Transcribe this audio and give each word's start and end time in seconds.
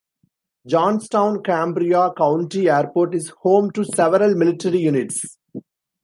Johnstown-Cambria 0.65 2.09
County 2.17 2.67
Airport 2.69 3.13
is 3.13 3.29
home 3.41 3.69
to 3.69 3.85
several 3.85 4.33
military 4.33 4.79
units. 4.79 5.37